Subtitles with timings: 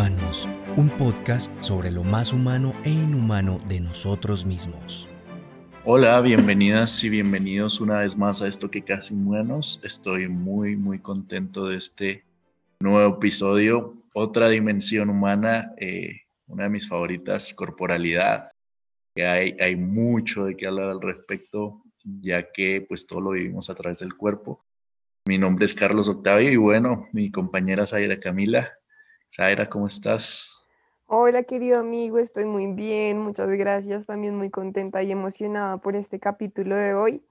[0.00, 0.48] Humanos,
[0.78, 5.10] un podcast sobre lo más humano e inhumano de nosotros mismos.
[5.84, 9.78] Hola, bienvenidas y bienvenidos una vez más a esto que Casi Humanos.
[9.84, 12.24] Estoy muy, muy contento de este
[12.80, 18.48] nuevo episodio, otra dimensión humana, eh, una de mis favoritas, corporalidad.
[19.14, 23.68] Que hay, hay mucho de qué hablar al respecto, ya que pues todo lo vivimos
[23.68, 24.64] a través del cuerpo.
[25.26, 28.72] Mi nombre es Carlos Octavio y bueno, mi compañera Zaira Camila.
[29.30, 30.66] Zaira, ¿cómo estás?
[31.06, 36.18] Hola querido amigo, estoy muy bien, muchas gracias, también muy contenta y emocionada por este
[36.20, 37.24] capítulo de hoy.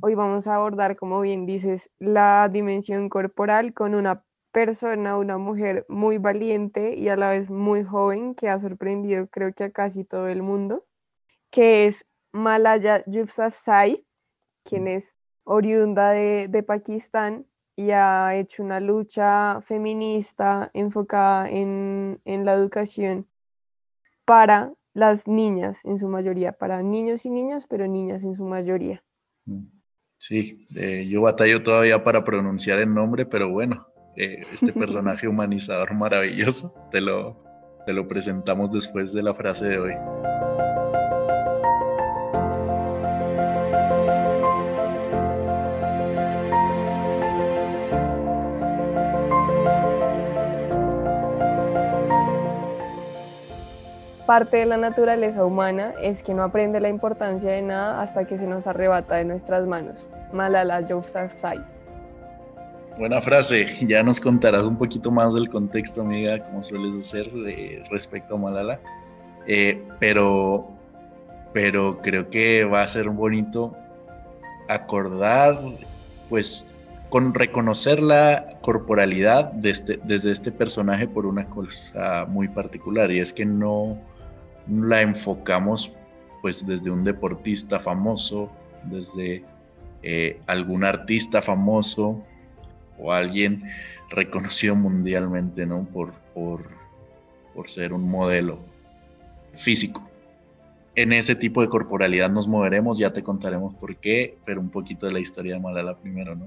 [0.00, 5.86] Hoy vamos a abordar, como bien dices, la dimensión corporal con una persona, una mujer
[5.88, 10.04] muy valiente y a la vez muy joven que ha sorprendido creo que a casi
[10.04, 10.84] todo el mundo,
[11.50, 14.04] que es Malaya Yousafzai,
[14.64, 17.46] quien es oriunda de, de Pakistán
[17.78, 23.28] y ha hecho una lucha feminista enfocada en, la educación
[24.24, 29.04] para las niñas en su mayoría, para niños y niñas, pero niñas en su mayoría.
[29.44, 29.66] Mm.
[30.16, 35.94] Sí, eh, yo batallo todavía para pronunciar el nombre, pero bueno, eh, este personaje humanizador
[35.94, 37.36] maravilloso te lo,
[37.86, 39.94] te lo presentamos después de la frase de hoy.
[54.28, 58.36] Parte de la naturaleza humana es que no aprende la importancia de nada hasta que
[58.36, 60.06] se nos arrebata de nuestras manos.
[60.34, 61.64] Malala Yousafzai.
[62.98, 63.66] Buena frase.
[63.86, 68.38] Ya nos contarás un poquito más del contexto, amiga, como sueles hacer de, respecto a
[68.38, 68.78] Malala.
[69.46, 70.68] Eh, pero,
[71.54, 73.74] pero creo que va a ser bonito
[74.68, 75.58] acordar,
[76.28, 76.66] pues,
[77.08, 83.32] con reconocer la corporalidad este, desde este personaje por una cosa muy particular, y es
[83.32, 83.96] que no,
[84.70, 85.94] la enfocamos
[86.42, 88.50] pues desde un deportista famoso,
[88.84, 89.44] desde
[90.02, 92.22] eh, algún artista famoso
[92.98, 93.64] o alguien
[94.10, 95.84] reconocido mundialmente, ¿no?
[95.84, 96.62] Por, por,
[97.54, 98.60] por ser un modelo
[99.54, 100.02] físico.
[100.94, 105.06] En ese tipo de corporalidad nos moveremos, ya te contaremos por qué, pero un poquito
[105.06, 106.46] de la historia de Malala primero, ¿no?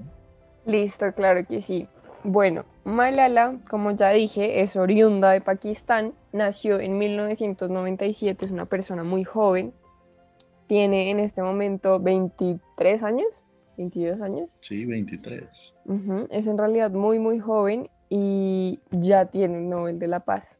[0.66, 1.88] Listo, claro que sí.
[2.24, 9.02] Bueno, Malala, como ya dije, es oriunda de Pakistán, nació en 1997, es una persona
[9.02, 9.72] muy joven,
[10.68, 13.44] tiene en este momento 23 años,
[13.76, 14.50] 22 años.
[14.60, 15.74] Sí, 23.
[16.30, 20.58] Es en realidad muy, muy joven y ya tiene el Nobel de la Paz.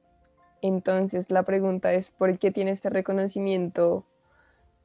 [0.62, 4.04] Entonces la pregunta es, ¿por qué tiene este reconocimiento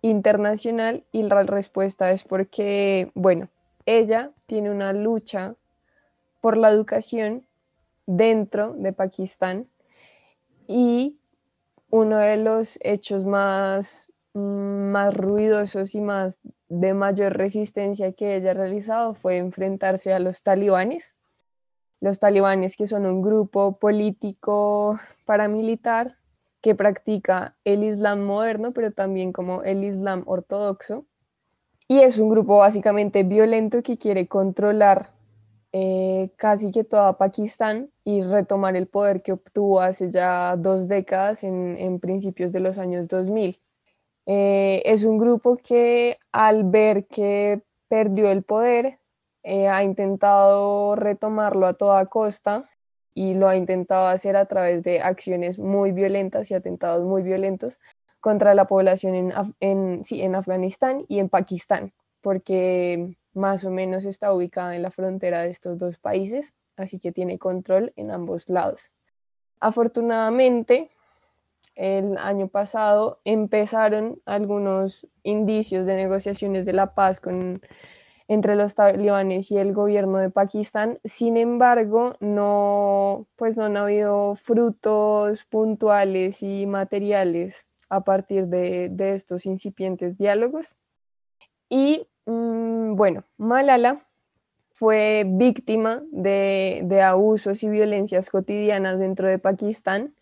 [0.02, 1.04] internacional?
[1.12, 3.50] Y la respuesta es porque, bueno,
[3.86, 5.56] ella tiene una lucha
[6.48, 7.46] por la educación
[8.06, 9.68] dentro de Pakistán
[10.66, 11.20] y
[11.90, 14.40] uno de los hechos más, mm,
[14.94, 20.42] más ruidosos y más de mayor resistencia que ella ha realizado fue enfrentarse a los
[20.42, 21.18] talibanes.
[22.00, 26.16] Los talibanes que son un grupo político paramilitar
[26.62, 31.04] que practica el Islam moderno, pero también como el Islam ortodoxo.
[31.90, 35.17] Y es un grupo básicamente violento que quiere controlar
[35.74, 41.44] eh, casi que toda Pakistán y retomar el poder que obtuvo hace ya dos décadas
[41.44, 43.60] en, principios de los años 2000.
[44.26, 49.00] Eh, es un grupo que al ver que perdió el poder
[49.44, 52.70] eh, ha intentado retomarlo a toda costa
[53.14, 57.80] y lo ha intentado hacer a través de acciones muy violentas y atentados muy violentos
[58.20, 64.06] contra la población en, en, sí, en Afganistán y en Pakistán, porque más o menos
[64.06, 68.50] está ubicada en la frontera de estos dos países, así que tiene control en ambos
[68.50, 68.92] lados.
[69.60, 70.92] Afortunadamente,
[71.76, 77.62] el año pasado empezaron algunos indicios de negociaciones de la paz con,
[78.28, 81.00] entre los talibanes y el gobierno de Pakistán.
[81.04, 89.14] Sin embargo, no, pues no han habido frutos puntuales y materiales a partir de, de
[89.14, 90.76] estos incipientes diálogos.
[91.70, 94.06] Y bueno, Malala
[94.74, 100.14] fue víctima de, abusos y violencias cotidianas dentro de Pakistán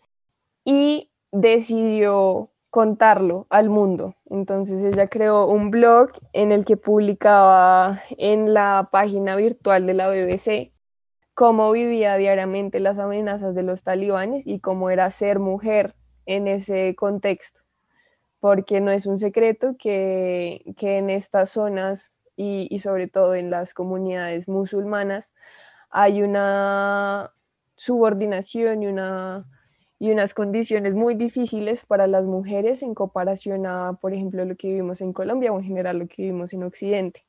[0.64, 4.14] y decidió contarlo al mundo.
[4.30, 10.08] Entonces ella creó un blog en el que publicaba en la página virtual de la
[10.08, 10.72] BBC
[11.34, 15.94] cómo vivía diariamente las amenazas de los talibanes y cómo era ser mujer
[16.24, 17.65] en ese contexto
[18.46, 24.46] porque no es un secreto que, en estas zonas y, sobre todo en las comunidades
[24.46, 25.32] musulmanas
[25.90, 27.32] hay una
[27.74, 29.46] subordinación y, una,
[29.98, 34.68] y unas condiciones muy difíciles para las mujeres en comparación a, por ejemplo, lo que
[34.68, 37.24] vivimos en Colombia o en general lo que vivimos en Occidente.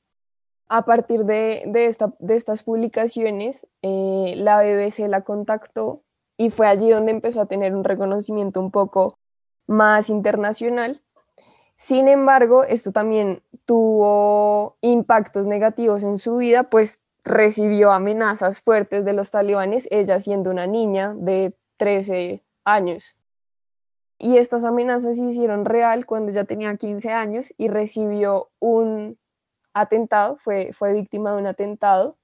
[0.67, 6.03] A partir de, esta, de estas publicaciones, eh, la BBC la contactó
[6.37, 9.17] y fue allí donde empezó a tener un reconocimiento un poco
[9.67, 11.01] más internacional.
[11.77, 19.13] Sin embargo, esto también tuvo impactos negativos en su vida, pues recibió amenazas fuertes de
[19.13, 23.15] los talibanes, ella siendo una niña de 13 años.
[24.17, 29.19] Y estas amenazas se hicieron real cuando ya tenía 15 años y recibió un
[29.73, 32.17] atentado, fue, fue víctima de un atentado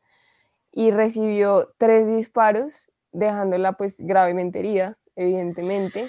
[0.72, 6.08] y recibió tres disparos, dejándola pues gravemente herida, evidentemente.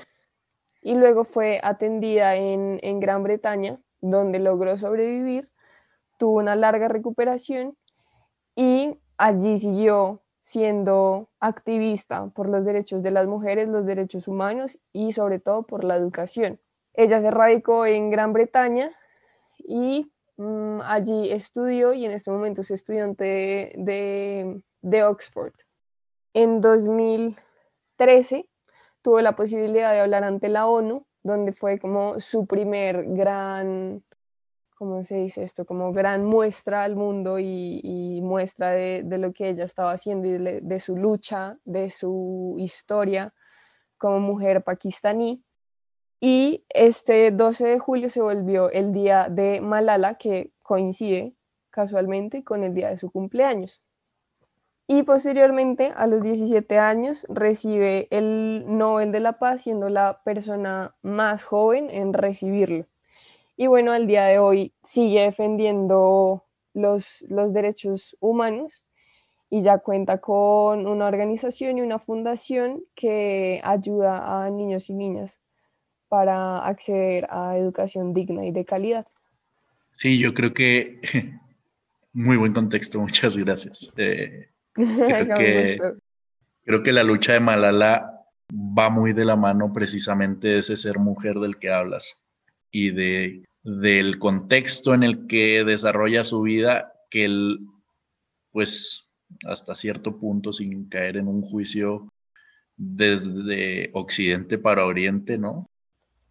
[0.85, 5.51] Y luego fue atendida en, en Gran Bretaña, donde logró sobrevivir,
[6.19, 7.77] tuvo una larga recuperación
[8.55, 15.13] y allí siguió siendo activista por los derechos de las mujeres, los derechos humanos y
[15.13, 16.61] sobre todo por la educación.
[16.93, 18.93] Ella se radicó en Gran Bretaña
[19.59, 25.55] y mm, allí estudió y en este momento es estudiante de, de Oxford.
[26.35, 28.47] En 2013
[29.05, 34.03] tuvo la posibilidad de hablar ante la ONU, donde fue como su primer gran
[34.75, 35.65] ¿cómo se dice esto?
[35.65, 40.81] Como gran muestra al mundo y, muestra de, lo que ella estaba haciendo y de,
[40.81, 43.33] su lucha, de su historia
[43.99, 45.43] como mujer pakistaní.
[46.21, 51.35] Y este 12 de julio se volvió el día de Malala, que coincide
[51.71, 53.83] casualmente con el día de su cumpleaños.
[54.87, 60.95] Y posteriormente, a los 17 años, recibe el Nobel de la Paz, siendo la persona
[61.03, 62.87] más joven en recibirlo.
[63.57, 66.45] Y bueno, al día de hoy sigue defendiendo
[66.75, 68.85] los, los derechos humanos
[69.49, 75.39] y ya cuenta con una organización y una fundación que ayuda a niños y niñas
[76.09, 79.07] para acceder a educación digna y de calidad.
[79.95, 81.01] Sí, yo creo que
[82.13, 83.95] muy buen contexto, muchas gracias.
[83.97, 85.81] Eh, creo, que,
[86.65, 88.15] creo que la lucha de Malala
[88.53, 92.27] va muy de la mano precisamente de ese ser mujer del que hablas
[92.71, 97.61] y de, del contexto en el que desarrolla su vida, que él,
[98.51, 99.15] pues,
[99.47, 102.13] hasta cierto punto, sin caer en un juicio
[102.77, 105.67] desde Occidente para Oriente, ¿no?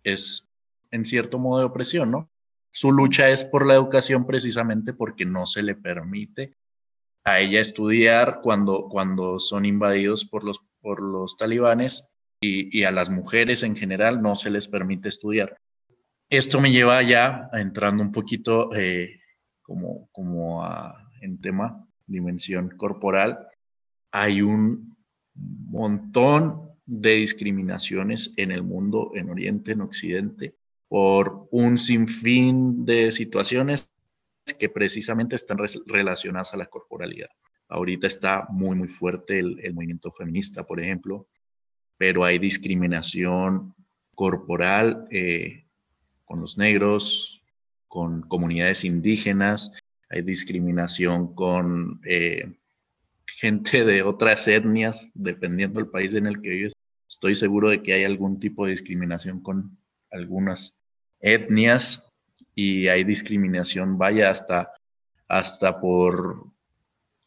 [0.04, 0.51] Es
[0.92, 2.30] en cierto modo de opresión, ¿no?
[2.72, 6.56] Su lucha es por la educación precisamente porque no se le permite
[7.23, 12.91] a ella estudiar cuando, cuando son invadidos por los, por los talibanes y, y a
[12.91, 15.57] las mujeres en general no se les permite estudiar
[16.37, 19.19] esto me lleva ya a entrando un poquito eh,
[19.61, 20.67] como, como
[21.21, 23.47] en tema dimensión corporal.
[24.11, 24.97] Hay un
[25.35, 30.55] montón de discriminaciones en el mundo, en Oriente, en Occidente,
[30.87, 33.93] por un sinfín de situaciones
[34.60, 37.30] que precisamente están relacionadas a la corporalidad.
[37.69, 41.28] Ahorita está muy, muy fuerte el, movimiento feminista, por ejemplo,
[41.98, 43.73] pero hay discriminación
[44.16, 45.66] corporal eh,
[46.26, 47.42] con los negros,
[47.88, 49.78] con comunidades indígenas,
[50.09, 52.52] hay discriminación con eh,
[53.26, 56.73] gente de otras etnias, dependiendo del país en el que vives.
[57.07, 59.78] Estoy seguro de que hay algún tipo de discriminación con
[60.12, 60.80] algunas
[61.19, 62.12] etnias
[62.56, 64.72] y hay discriminación, vaya, hasta,
[65.28, 66.48] hasta por...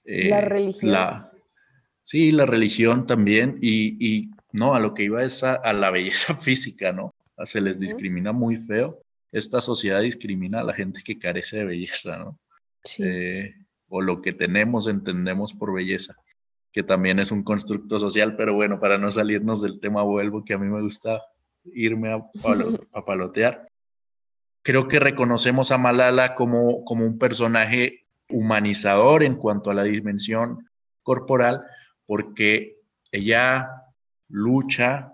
[0.04, 0.96] Eh, la religión.
[2.02, 3.58] sí, la religión también.
[3.60, 7.14] Y, no, a lo que iba es a la belleza física, ¿no?
[7.44, 9.02] se les discrimina muy feo.
[9.32, 12.38] Esta sociedad discrimina a la gente que carece de belleza, ¿no?
[12.84, 13.02] Sí.
[13.04, 13.54] Eh,
[13.88, 16.16] o lo que tenemos, entendemos por belleza,
[16.72, 20.54] que también es un constructo social, pero bueno, para no salirnos del tema vuelvo, que
[20.54, 21.22] a mí me gusta
[21.74, 22.24] irme a,
[22.92, 23.65] a palotear.
[24.66, 30.68] Creo que reconocemos a Malala como, como un personaje humanizador en cuanto a la dimensión
[31.04, 31.64] corporal,
[32.04, 32.80] porque
[33.12, 33.84] ella
[34.28, 35.12] lucha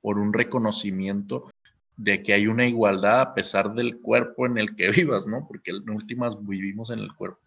[0.00, 1.52] por un reconocimiento
[1.98, 5.46] de que hay una igualdad a pesar del cuerpo en el que vivas, ¿no?
[5.46, 7.42] Porque en últimas vivimos en el cuerpo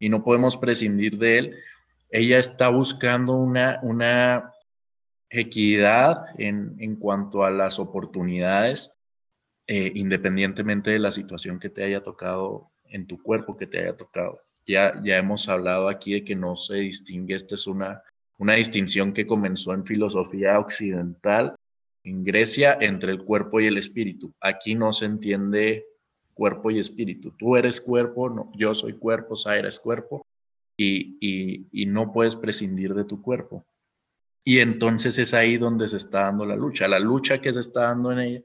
[0.00, 1.56] y no podemos prescindir de él.
[2.10, 4.52] Ella está buscando una, una
[5.30, 8.97] equidad en, en cuanto a las oportunidades,
[9.70, 13.94] eh, independientemente de la situación que te haya tocado en tu cuerpo, que te haya
[13.94, 14.40] tocado.
[14.66, 18.02] Ya, ya hemos hablado aquí de que no se distingue, esta es una,
[18.38, 21.54] una distinción que comenzó en filosofía occidental
[22.02, 24.32] en Grecia entre el cuerpo y el espíritu.
[24.40, 25.84] Aquí no se entiende
[26.32, 27.32] cuerpo y espíritu.
[27.32, 30.26] Tú eres cuerpo, no, yo soy cuerpo, Zaira es cuerpo
[30.78, 31.18] y,
[31.72, 33.66] y, no puedes prescindir de tu cuerpo.
[34.44, 36.88] Y entonces es ahí donde se está dando la lucha.
[36.88, 38.42] La lucha que se está dando en ella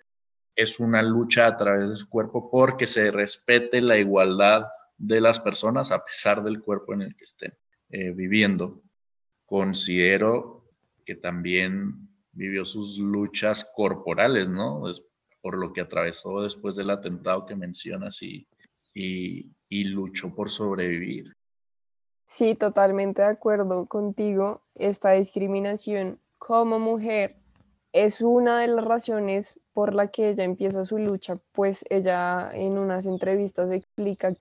[0.55, 4.65] es una lucha a través de su cuerpo porque se respete la igualdad
[4.97, 7.53] de las personas a pesar del cuerpo en el que estén
[7.89, 8.81] eh, viviendo.
[9.45, 10.71] Considero
[11.05, 14.89] que también vivió sus luchas corporales, ¿no?
[14.89, 15.09] Es
[15.41, 18.47] por lo que atravesó después del atentado que mencionas y,
[18.93, 21.35] y, y luchó por sobrevivir.
[22.27, 24.63] Sí, totalmente de acuerdo contigo.
[24.75, 27.42] Esta discriminación como mujer
[27.93, 32.77] es una de las razones por la que ella empieza su lucha, pues ella en
[32.77, 34.33] unas entrevistas explica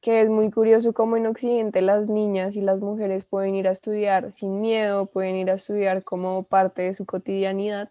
[0.00, 3.72] que es muy curioso cómo en Occidente las niñas y las mujeres pueden ir a
[3.72, 7.90] estudiar sin miedo, pueden ir a estudiar como parte de su cotidianidad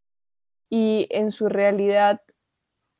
[0.69, 2.21] y en su realidad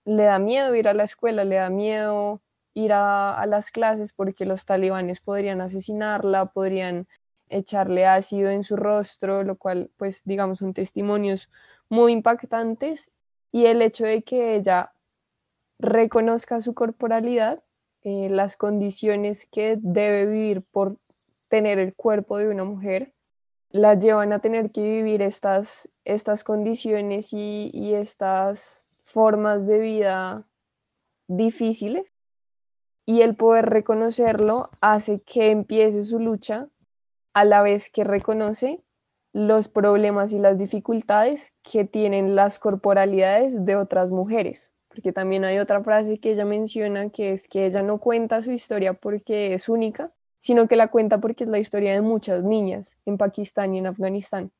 [0.06, 2.42] le da miedo ir a la escuela, le da miedo
[2.74, 7.08] ir a, las clases porque los talibanes podrían asesinarla, podrían
[7.50, 11.50] echarle ácido en su rostro, lo cual pues digamos son testimonios
[11.90, 13.12] muy impactantes
[13.52, 14.94] y el hecho de que ella
[15.80, 17.64] reconozca su corporalidad
[18.06, 20.98] eh, las condiciones que debe vivir por
[21.48, 23.14] tener el cuerpo de una mujer,
[23.70, 30.46] la llevan a tener que vivir estas, estas condiciones y estas formas de vida
[31.28, 32.06] difíciles.
[33.06, 36.68] Y el poder reconocerlo hace que empiece su lucha
[37.34, 38.82] a la vez que reconoce
[39.34, 45.58] los problemas y las dificultades que tienen las corporalidades de otras mujeres porque también hay
[45.58, 49.68] otra frase que ella menciona que es que ella no cuenta su historia porque es
[49.68, 53.80] única, sino que la cuenta porque es la historia de muchas niñas en Pakistán y
[53.80, 54.52] en Afganistán.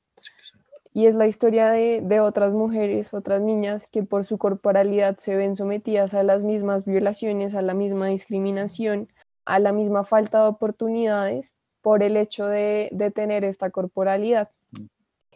[0.92, 5.36] Y es la historia de, de otras mujeres, otras niñas que por su corporalidad se
[5.36, 9.10] ven sometidas a las mismas violaciones, a la misma discriminación,
[9.46, 14.50] a la misma falta de oportunidades por el hecho de, de tener esta corporalidad.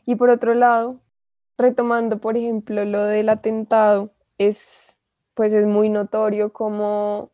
[0.07, 1.01] Y por otro lado,
[1.57, 4.97] retomando, por ejemplo, lo del atentado, es,
[5.33, 7.31] pues es muy notorio cómo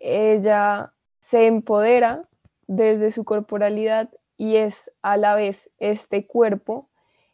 [0.00, 2.26] ella se empodera
[2.66, 6.88] desde su corporalidad y es a la vez este cuerpo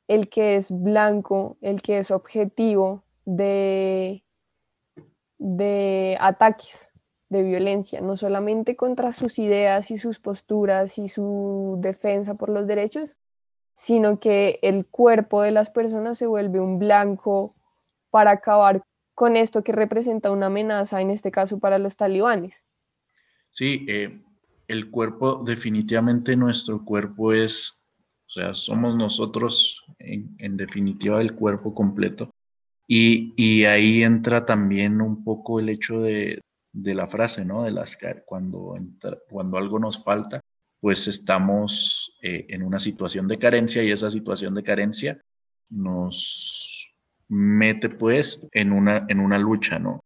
[0.09, 4.25] el que es blanco, el que es objetivo de,
[5.39, 6.91] de ataques,
[7.29, 12.67] de violencia, no solamente contra sus ideas y sus posturas y su defensa por los
[12.67, 13.17] derechos,
[13.81, 17.55] sino que el cuerpo de las personas se vuelve un blanco
[18.11, 18.85] para acabar
[19.15, 22.55] con esto que representa una amenaza, en este caso para los talibanes.
[23.51, 24.21] Sí, eh,
[24.69, 27.87] el cuerpo, definitivamente nuestro cuerpo es,
[28.27, 32.31] o sea, somos nosotros en, definitiva el cuerpo completo.
[32.87, 36.39] Y, ahí entra también un poco el hecho de,
[36.75, 37.65] la frase, ¿no?
[37.65, 37.97] De las
[38.27, 38.77] cuando,
[39.31, 40.40] cuando algo nos falta,
[40.81, 45.21] pues estamos eh, en una situación de carencia y esa situación de carencia
[45.69, 46.91] nos
[47.29, 50.05] mete pues en una, en una lucha, ¿no?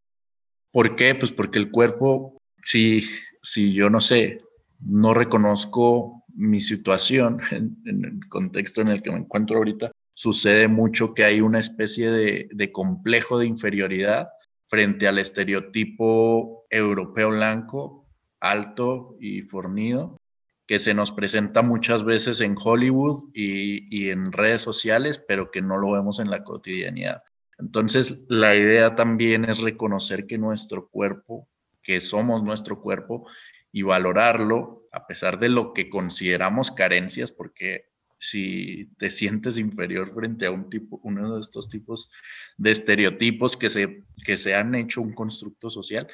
[0.70, 1.14] ¿Por qué?
[1.14, 3.04] Pues porque el cuerpo, si,
[3.42, 4.42] si yo no sé,
[4.80, 11.14] no reconozco mi situación en, el contexto en el que me encuentro ahorita, sucede mucho
[11.14, 14.28] que hay una especie de, de complejo de inferioridad
[14.68, 18.06] frente al estereotipo europeo blanco,
[18.40, 20.18] alto y fornido,
[20.66, 25.76] que se nos presenta muchas veces en Hollywood y, en redes sociales, pero que no
[25.76, 27.22] lo vemos en la cotidianidad.
[27.58, 31.48] Entonces, la idea también es reconocer que nuestro cuerpo,
[31.82, 33.26] que somos nuestro cuerpo,
[33.72, 37.86] y valorarlo a pesar de lo que consideramos carencias, porque
[38.18, 42.10] si te sientes inferior frente a un tipo, uno de estos tipos
[42.56, 46.06] de estereotipos que se, que se han hecho un constructo social,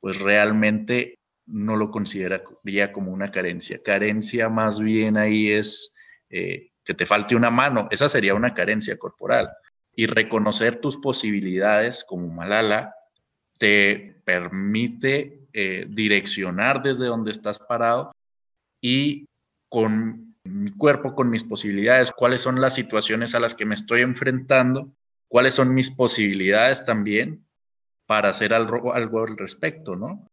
[0.00, 1.17] pues realmente
[1.48, 3.82] no lo consideraría como una carencia.
[3.82, 5.94] Carencia más bien ahí es
[6.30, 7.88] eh, que te falte una mano.
[7.90, 9.50] Esa sería una carencia corporal.
[9.94, 12.94] Y reconocer tus posibilidades como Malala
[13.58, 18.12] te permite eh, direccionar desde donde estás parado
[18.80, 19.26] y
[19.68, 24.02] con mi cuerpo, con mis posibilidades, cuáles son las situaciones a las que me estoy
[24.02, 24.92] enfrentando,
[25.26, 27.44] cuáles son mis posibilidades también
[28.06, 30.26] para hacer algo, algo al respecto, ¿no?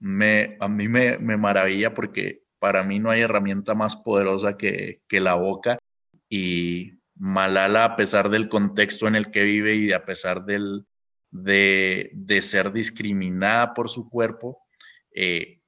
[0.00, 5.34] Me, a mí me, maravilla porque para mí no hay herramienta más poderosa que, la
[5.34, 5.78] boca
[6.28, 10.86] y Malala, a pesar del contexto en el que vive y a pesar del,
[11.30, 14.62] de, ser discriminada por su cuerpo,
[15.14, 15.60] eh,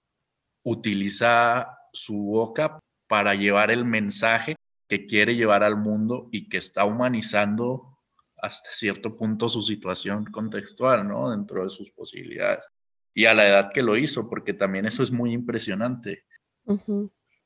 [0.63, 4.57] utiliza su boca para llevar el mensaje
[4.89, 7.99] que quiere llevar al mundo y que está humanizando
[8.39, 11.31] hasta cierto punto su situación contextual, ¿no?
[11.31, 12.67] Dentro de sus posibilidades
[13.15, 16.25] y a la edad que lo hizo, porque también eso es muy impresionante.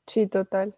[0.05, 0.75] Sí, total.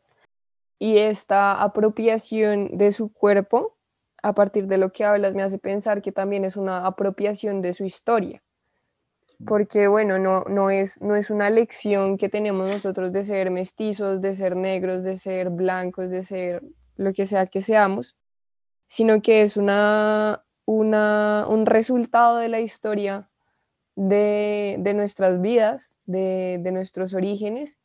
[0.79, 3.77] y esta apropiación de su cuerpo,
[4.23, 7.73] a partir de lo que hablas, me hace pensar que también es una apropiación de
[7.73, 8.41] su historia.
[9.45, 14.21] Porque, bueno, no, no, es, no es una lección que tenemos nosotros de ser mestizos,
[14.21, 16.61] de ser negros, de ser blancos, de ser
[16.97, 18.17] lo que sea que seamos,
[18.89, 23.29] sino que es una, una, un resultado de la historia
[23.99, 27.77] de, de nuestras vidas, de, de nuestros orígenes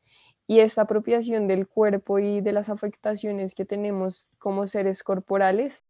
[0.47, 5.85] y esta apropiación del cuerpo y de las afectaciones que tenemos como seres corporales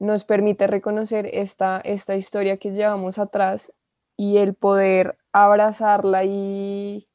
[0.00, 3.72] nos permite reconocer esta, esta historia que llevamos atrás
[4.16, 7.06] y el poder abrazarla y,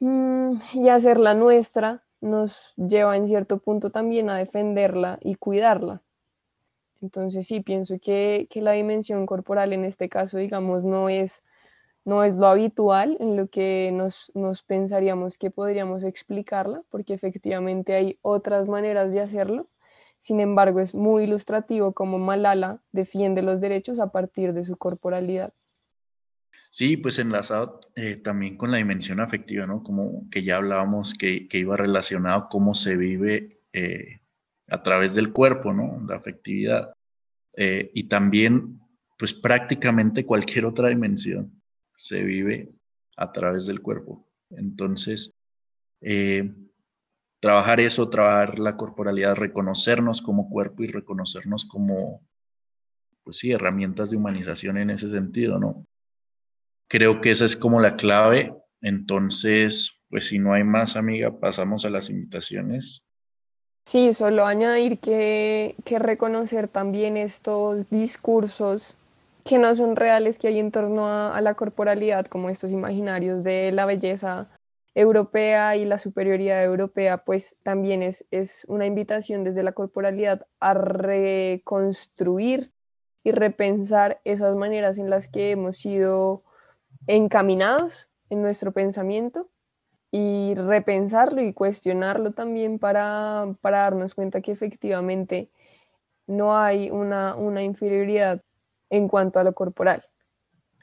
[0.00, 6.02] mm, y hacerla nuestra nos lleva en cierto punto también a defenderla y cuidarla.
[7.02, 11.42] Entonces sí, pienso que, que la dimensión corporal en este caso, digamos, no es
[12.06, 14.30] no es lo habitual en lo que nos,
[14.62, 19.68] pensaríamos que podríamos explicarla, porque efectivamente hay otras maneras de hacerlo.
[20.20, 25.52] Sin embargo, es muy ilustrativo cómo Malala defiende los derechos a partir de su corporalidad.
[26.70, 29.82] Sí, pues enlazado eh, también con la dimensión afectiva, ¿no?
[29.82, 34.20] Como que ya hablábamos que, iba relacionado cómo se vive eh,
[34.68, 36.00] a través del cuerpo, ¿no?
[36.08, 36.94] La afectividad.
[37.56, 38.78] Eh, y también,
[39.18, 41.56] pues prácticamente cualquier otra dimensión
[41.96, 42.70] se vive
[43.16, 44.24] a través del cuerpo.
[44.50, 45.34] Entonces,
[46.00, 46.54] eh,
[47.40, 52.22] trabajar eso, trabajar la corporalidad, reconocernos como cuerpo y reconocernos como,
[53.24, 55.86] pues sí, herramientas de humanización en ese sentido, ¿no?
[56.88, 58.54] Creo que esa es como la clave.
[58.80, 63.04] Entonces, pues si no hay más, amiga, pasamos a las invitaciones.
[63.86, 68.94] Sí, solo añadir que, que reconocer también estos discursos
[69.46, 73.72] que no son reales que hay en torno a, la corporalidad, como estos imaginarios de
[73.72, 74.50] la belleza
[74.94, 80.74] europea y la superioridad europea, pues también es, es una invitación desde la corporalidad a
[80.74, 82.72] reconstruir
[83.24, 86.42] y repensar esas maneras en las que hemos sido
[87.06, 89.48] encaminados en nuestro pensamiento
[90.10, 95.50] y repensarlo y cuestionarlo también para, para darnos cuenta que efectivamente
[96.26, 98.42] no hay una, una inferioridad
[98.90, 100.04] en cuanto a lo corporal.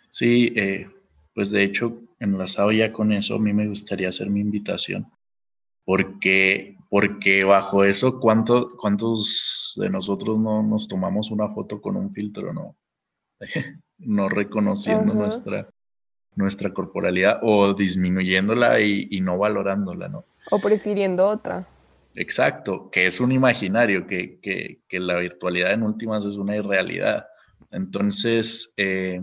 [0.10, 0.88] Sí, eh,
[1.34, 5.12] pues de hecho, enlazado ya con eso, a mí me gustaría hacer mi invitación,
[5.86, 12.12] porque, porque bajo eso, ¿cuánto, ¿cuántos de nosotros no nos tomamos una foto con un
[12.12, 12.76] filtro, no?
[13.98, 15.70] no reconociendo nuestra,
[16.36, 20.26] nuestra corporalidad o disminuyéndola y, no valorándola, ¿no?
[20.52, 21.68] O prefiriendo otra.
[22.16, 27.26] Exacto, que es un imaginario, que, que, que la virtualidad en últimas es una irrealidad.
[27.71, 29.19] Entonces, eh,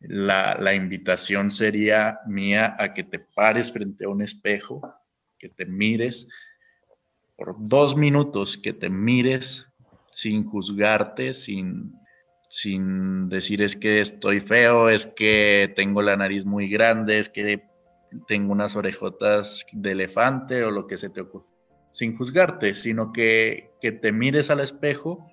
[0.00, 4.82] la, invitación sería mía a que te pares frente a un espejo,
[5.38, 6.28] que te mires
[7.36, 9.68] por dos minutos, que te mires
[10.10, 11.92] sin juzgarte, sin,
[12.48, 17.62] sin decir es que estoy feo, es que tengo la nariz muy grande, es que
[18.26, 21.46] tengo unas orejotas de elefante o lo que se te ocurra.
[21.90, 25.30] Sin juzgarte, sino que, que te mires al espejo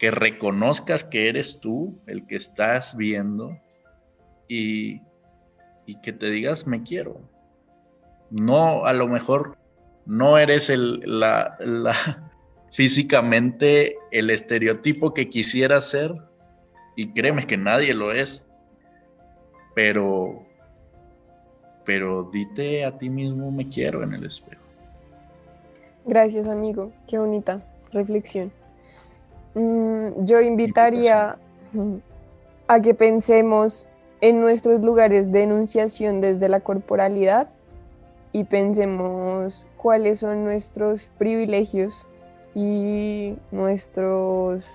[0.00, 3.56] que reconozcas que eres tú el que estás viendo
[4.48, 5.02] y,
[6.02, 7.20] que te digas me quiero.
[8.30, 9.58] No, a lo mejor
[10.06, 11.58] no eres el, la,
[12.72, 16.14] físicamente el estereotipo que quisieras ser
[16.96, 18.48] y créeme que nadie lo es,
[19.74, 20.46] pero,
[21.84, 24.62] pero dite a ti mismo me quiero en el espejo.
[26.06, 28.59] Gracias amigo, qué bonita reflexión.
[29.54, 31.38] Mm, yo invitaría
[32.68, 33.86] a que pensemos
[34.20, 37.48] en nuestros lugares de enunciación desde la corporalidad
[38.32, 42.06] y pensemos cuáles son nuestros privilegios
[42.54, 44.66] y nuestros,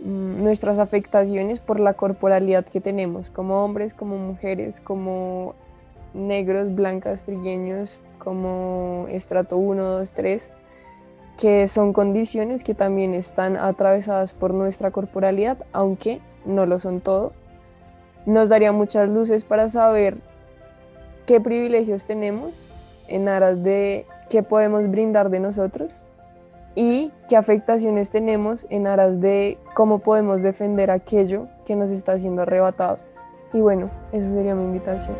[0.00, 5.54] mm, nuestras afectaciones por la corporalidad que tenemos como hombres, como mujeres, como
[6.14, 10.50] negros, blancas, trigueños, como estrato 1, 2, 3
[11.38, 17.32] que son condiciones que también están atravesadas por nuestra corporalidad, aunque no lo son todo.
[18.26, 20.18] Nos daría muchas luces para saber
[21.26, 22.52] qué privilegios tenemos
[23.08, 26.06] en aras de qué podemos brindar de nosotros
[26.74, 32.42] y qué afectaciones tenemos en aras de cómo podemos defender aquello que nos está siendo
[32.42, 32.98] arrebatado.
[33.52, 35.16] Y bueno, esa sería mi invitación.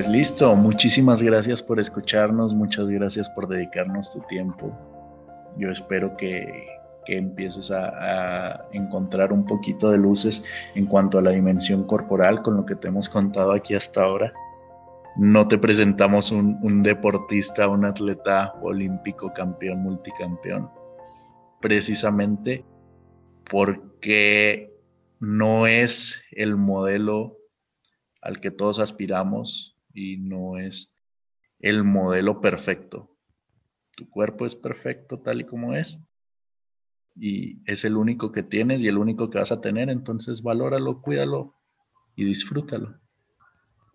[0.00, 4.72] Pues listo, muchísimas gracias por escucharnos, muchas gracias por dedicarnos tu tiempo.
[5.58, 6.66] Yo espero que,
[7.04, 10.42] que empieces a, encontrar un poquito de luces
[10.74, 14.32] en cuanto a la dimensión corporal con lo que te hemos contado aquí hasta ahora.
[15.16, 20.70] No te presentamos un, un deportista, un atleta olímpico, campeón, multicampeón,
[21.60, 22.64] precisamente
[23.50, 24.74] porque
[25.18, 27.36] no es el modelo
[28.22, 30.94] al que todos aspiramos y no es
[31.58, 33.16] el modelo perfecto.
[33.96, 36.00] Tu cuerpo es perfecto tal y como es
[37.16, 41.02] y es el único que tienes y el único que vas a tener, entonces valóralo,
[41.02, 41.54] cuídalo
[42.16, 42.98] y disfrútalo.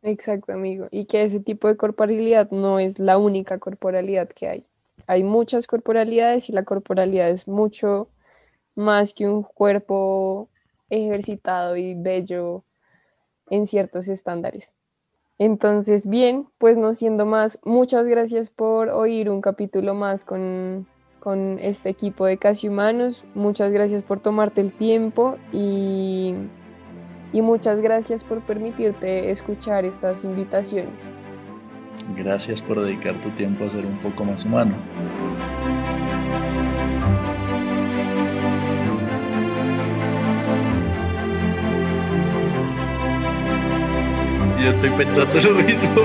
[0.04, 0.88] Exacto, amigo.
[0.92, 4.66] Y que ese tipo de corporalidad no es la única corporalidad que hay.
[5.08, 8.10] Hay muchas corporalidades y la corporalidad es mucho
[8.76, 10.50] más que un cuerpo
[10.90, 12.64] ejercitado y bello
[13.50, 14.72] en ciertos estándares.
[15.38, 20.88] Entonces, bien, pues no siendo más, muchas gracias por oír un capítulo más con,
[21.20, 23.26] con este equipo de Casi Humanos.
[23.34, 26.36] Muchas gracias por tomarte el tiempo y,
[27.34, 31.12] y muchas gracias por permitirte escuchar estas invitaciones.
[32.16, 34.76] Gracias por dedicar tu tiempo a ser un poco más humano.
[44.70, 46.02] estoy pensando lo mismo.